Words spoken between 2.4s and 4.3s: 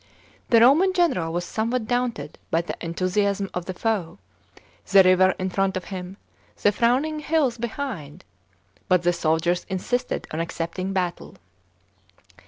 by the enthusiasm of the foe,